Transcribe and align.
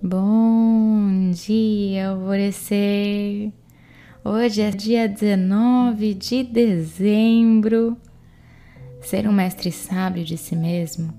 Bom 0.00 1.32
dia, 1.32 2.10
alvorecer! 2.10 3.52
Hoje 4.24 4.62
é 4.62 4.70
dia 4.70 5.08
19 5.08 6.14
de 6.14 6.44
dezembro. 6.44 7.96
Ser 9.00 9.28
um 9.28 9.32
mestre 9.32 9.72
sábio 9.72 10.24
de 10.24 10.38
si 10.38 10.54
mesmo 10.54 11.12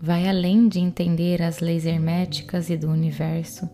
vai 0.00 0.28
além 0.28 0.68
de 0.68 0.78
entender 0.78 1.42
as 1.42 1.58
leis 1.58 1.84
herméticas 1.84 2.70
e 2.70 2.76
do 2.76 2.88
universo, 2.88 3.68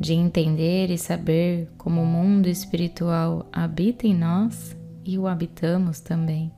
de 0.00 0.12
entender 0.12 0.90
e 0.90 0.98
saber 0.98 1.68
como 1.78 2.02
o 2.02 2.06
mundo 2.06 2.48
espiritual 2.48 3.48
habita 3.52 4.08
em 4.08 4.14
nós 4.14 4.76
e 5.04 5.16
o 5.16 5.28
habitamos 5.28 6.00
também. 6.00 6.50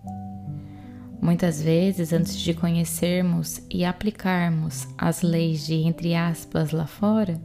Muitas 1.25 1.63
vezes, 1.63 2.13
antes 2.13 2.37
de 2.37 2.53
conhecermos 2.53 3.63
e 3.71 3.83
aplicarmos 3.83 4.87
as 4.99 5.23
leis 5.23 5.65
de 5.65 5.77
entre 5.77 6.15
aspas 6.15 6.71
lá 6.71 6.87
fora, 6.87 7.41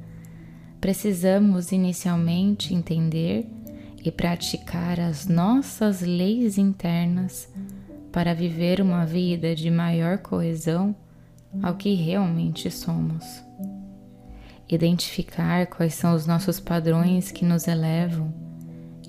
precisamos 0.81 1.71
inicialmente 1.71 2.75
entender 2.75 3.47
e 4.03 4.11
praticar 4.11 4.99
as 4.99 5.27
nossas 5.27 6.01
leis 6.01 6.57
internas 6.57 7.47
para 8.11 8.33
viver 8.33 8.81
uma 8.81 9.05
vida 9.05 9.55
de 9.55 9.71
maior 9.71 10.17
coesão 10.17 10.93
ao 11.63 11.75
que 11.75 11.93
realmente 11.93 12.69
somos. 12.69 13.23
Identificar 14.67 15.67
quais 15.67 15.93
são 15.93 16.13
os 16.13 16.25
nossos 16.25 16.59
padrões 16.59 17.31
que 17.31 17.45
nos 17.45 17.65
elevam 17.65 18.33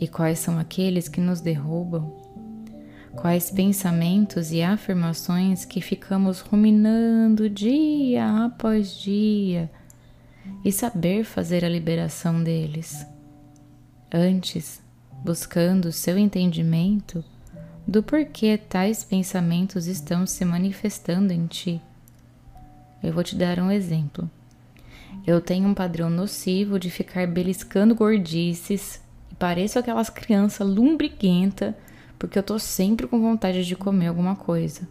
e 0.01 0.07
quais 0.07 0.39
são 0.39 0.61
aqueles 0.61 1.09
que 1.09 1.21
nos 1.21 1.41
derrubam 1.41 2.30
quais 3.17 3.51
pensamentos 3.51 4.53
e 4.53 4.63
afirmações 4.63 5.65
que 5.65 5.81
ficamos 5.81 6.41
ruminando 6.41 7.51
dia 7.51 8.47
após 8.47 8.97
dia 8.97 9.71
e 10.65 10.73
saber 10.73 11.25
fazer 11.25 11.65
a 11.65 11.69
liberação 11.69 12.43
deles. 12.43 13.07
Antes, 14.13 14.81
buscando 15.25 15.93
seu 15.93 16.19
entendimento 16.19 17.25
do 17.87 18.03
porquê 18.03 18.59
tais 18.59 19.05
pensamentos 19.05 19.87
estão 19.87 20.27
se 20.27 20.45
manifestando 20.45 21.33
em 21.33 21.47
ti. 21.47 21.81
Eu 23.03 23.13
vou 23.13 23.25
te 23.25 23.35
dar 23.35 23.59
um 23.59 23.71
exemplo. 23.71 24.31
Eu 25.27 25.41
tenho 25.41 25.69
um 25.69 25.75
padrão 25.75 26.09
nocivo 26.09 26.79
de 26.79 26.91
ficar 26.91 27.27
beliscando 27.27 27.95
gordices 27.95 29.01
e 29.31 29.35
pareço 29.35 29.79
aquelas 29.79 30.09
crianças 30.09 30.67
lumbriguenta 30.67 31.77
porque 32.21 32.39
eu 32.39 32.43
tô 32.43 32.59
sempre 32.59 33.09
com 33.09 33.19
vontade 33.19 33.65
de 33.65 33.75
comer 33.75 34.09
alguma 34.09 34.37
coisa. 34.37 34.87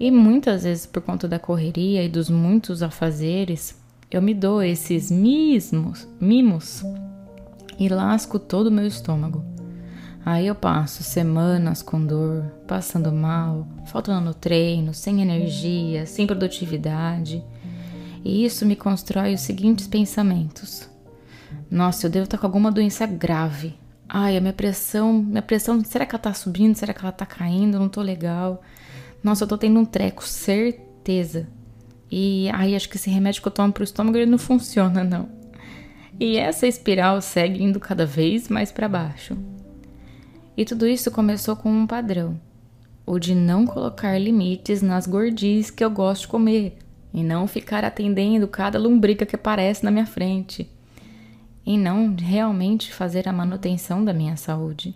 E 0.00 0.10
muitas 0.10 0.64
vezes, 0.64 0.84
por 0.84 1.00
conta 1.00 1.28
da 1.28 1.38
correria 1.38 2.02
e 2.02 2.08
dos 2.08 2.28
muitos 2.28 2.82
afazeres, 2.82 3.80
eu 4.10 4.20
me 4.20 4.34
dou 4.34 4.60
esses 4.60 5.12
mismos, 5.12 6.08
mimos 6.20 6.82
e 7.78 7.88
lasco 7.88 8.40
todo 8.40 8.66
o 8.66 8.72
meu 8.72 8.84
estômago. 8.84 9.44
Aí 10.26 10.48
eu 10.48 10.56
passo 10.56 11.04
semanas 11.04 11.82
com 11.82 12.04
dor, 12.04 12.42
passando 12.66 13.12
mal, 13.12 13.68
faltando 13.86 14.24
no 14.24 14.34
treino, 14.34 14.92
sem 14.92 15.22
energia, 15.22 16.04
sem 16.04 16.26
produtividade. 16.26 17.44
E 18.24 18.44
isso 18.44 18.66
me 18.66 18.74
constrói 18.74 19.34
os 19.34 19.42
seguintes 19.42 19.86
pensamentos: 19.86 20.88
Nossa, 21.70 22.06
eu 22.06 22.10
devo 22.10 22.24
estar 22.24 22.38
com 22.38 22.46
alguma 22.46 22.72
doença 22.72 23.06
grave. 23.06 23.83
Ai, 24.08 24.36
a 24.36 24.40
minha 24.40 24.52
pressão, 24.52 25.22
minha 25.22 25.42
pressão, 25.42 25.82
será 25.82 26.04
que 26.04 26.14
ela 26.14 26.22
tá 26.22 26.34
subindo? 26.34 26.76
Será 26.76 26.92
que 26.92 27.00
ela 27.00 27.12
tá 27.12 27.24
caindo? 27.24 27.78
Não 27.78 27.88
tô 27.88 28.02
legal. 28.02 28.62
Nossa, 29.22 29.44
eu 29.44 29.48
tô 29.48 29.56
tendo 29.56 29.80
um 29.80 29.84
treco, 29.84 30.22
certeza. 30.22 31.48
E 32.10 32.48
aí 32.52 32.76
acho 32.76 32.88
que 32.88 32.96
esse 32.96 33.10
remédio 33.10 33.40
que 33.40 33.48
eu 33.48 33.52
tomo 33.52 33.72
pro 33.72 33.82
estômago 33.82 34.18
ele 34.18 34.30
não 34.30 34.38
funciona, 34.38 35.02
não. 35.02 35.28
E 36.20 36.36
essa 36.36 36.66
espiral 36.66 37.20
segue 37.20 37.62
indo 37.62 37.80
cada 37.80 38.04
vez 38.04 38.48
mais 38.48 38.70
para 38.70 38.88
baixo. 38.88 39.36
E 40.56 40.64
tudo 40.64 40.86
isso 40.86 41.10
começou 41.10 41.56
com 41.56 41.70
um 41.70 41.86
padrão: 41.86 42.38
o 43.06 43.18
de 43.18 43.34
não 43.34 43.66
colocar 43.66 44.16
limites 44.18 44.82
nas 44.82 45.06
gordices 45.06 45.70
que 45.70 45.84
eu 45.84 45.90
gosto 45.90 46.22
de 46.22 46.28
comer 46.28 46.78
e 47.12 47.24
não 47.24 47.48
ficar 47.48 47.84
atendendo 47.84 48.46
cada 48.46 48.78
lombriga 48.78 49.26
que 49.26 49.34
aparece 49.34 49.82
na 49.84 49.90
minha 49.90 50.06
frente 50.06 50.70
e 51.66 51.78
não 51.78 52.14
realmente 52.14 52.92
fazer 52.92 53.28
a 53.28 53.32
manutenção 53.32 54.04
da 54.04 54.12
minha 54.12 54.36
saúde. 54.36 54.94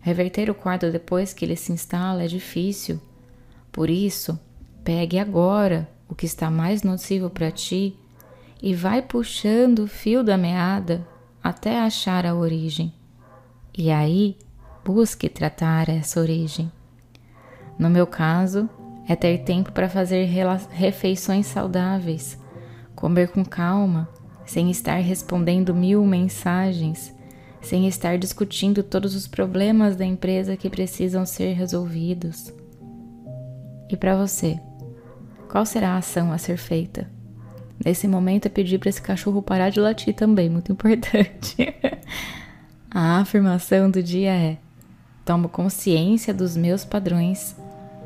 Reverter 0.00 0.50
o 0.50 0.54
quadro 0.54 0.92
depois 0.92 1.32
que 1.32 1.44
ele 1.44 1.56
se 1.56 1.72
instala 1.72 2.24
é 2.24 2.26
difícil. 2.26 3.00
Por 3.72 3.90
isso, 3.90 4.38
pegue 4.84 5.18
agora 5.18 5.88
o 6.08 6.14
que 6.14 6.26
está 6.26 6.50
mais 6.50 6.82
nocivo 6.82 7.30
para 7.30 7.50
ti 7.50 7.96
e 8.62 8.74
vai 8.74 9.02
puxando 9.02 9.80
o 9.80 9.86
fio 9.88 10.22
da 10.22 10.36
meada 10.36 11.06
até 11.42 11.78
achar 11.78 12.26
a 12.26 12.34
origem. 12.34 12.92
E 13.76 13.90
aí, 13.90 14.36
busque 14.84 15.28
tratar 15.28 15.88
essa 15.88 16.20
origem. 16.20 16.70
No 17.78 17.88
meu 17.88 18.06
caso, 18.06 18.68
é 19.08 19.14
ter 19.14 19.38
tempo 19.38 19.72
para 19.72 19.88
fazer 19.88 20.28
refeições 20.70 21.46
saudáveis, 21.46 22.38
comer 22.94 23.28
com 23.28 23.44
calma 23.44 24.08
sem 24.48 24.70
estar 24.70 24.96
respondendo 24.96 25.74
mil 25.74 26.04
mensagens, 26.06 27.14
sem 27.60 27.86
estar 27.86 28.16
discutindo 28.16 28.82
todos 28.82 29.14
os 29.14 29.26
problemas 29.26 29.94
da 29.94 30.06
empresa 30.06 30.56
que 30.56 30.70
precisam 30.70 31.26
ser 31.26 31.52
resolvidos. 31.52 32.50
E 33.90 33.96
para 33.96 34.16
você, 34.16 34.58
qual 35.50 35.66
será 35.66 35.90
a 35.90 35.98
ação 35.98 36.32
a 36.32 36.38
ser 36.38 36.56
feita? 36.56 37.10
Nesse 37.84 38.08
momento 38.08 38.46
é 38.46 38.48
pedir 38.48 38.78
para 38.78 38.88
esse 38.88 39.02
cachorro 39.02 39.42
parar 39.42 39.68
de 39.68 39.80
latir 39.80 40.14
também, 40.14 40.48
muito 40.48 40.72
importante. 40.72 41.56
a 42.90 43.20
afirmação 43.20 43.90
do 43.90 44.02
dia 44.02 44.32
é: 44.32 44.56
tomo 45.26 45.50
consciência 45.50 46.32
dos 46.32 46.56
meus 46.56 46.86
padrões 46.86 47.54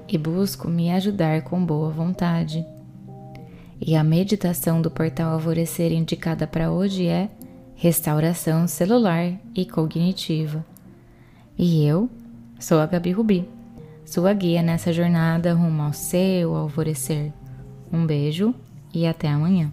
e 0.09 0.19
busco 0.19 0.69
me 0.69 0.91
ajudar 0.91 1.43
com 1.43 1.65
boa 1.65 1.89
vontade. 1.91 2.67
E 3.85 3.97
a 3.97 4.05
meditação 4.05 4.81
do 4.81 4.89
portal 4.89 5.33
Alvorecer 5.33 5.91
indicada 5.91 6.47
para 6.47 6.71
hoje 6.71 7.09
é 7.09 7.29
restauração 7.75 8.69
celular 8.69 9.33
e 9.57 9.67
cognitiva. 9.67 10.65
E 11.59 11.85
eu 11.85 12.09
sou 12.61 12.79
a 12.79 12.87
Gabi 12.87 13.11
Rubi, 13.11 13.49
sua 14.07 14.33
guia 14.35 14.63
nessa 14.63 14.93
jornada 14.93 15.53
rumo 15.53 15.83
ao 15.83 15.93
seu 15.93 16.55
alvorecer. 16.55 17.33
Um 17.93 18.07
beijo 18.07 18.55
e 18.95 19.05
até 19.05 19.27
amanhã. 19.27 19.73